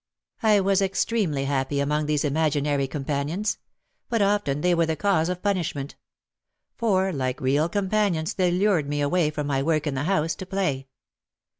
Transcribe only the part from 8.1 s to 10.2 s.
they lured me away from my work in the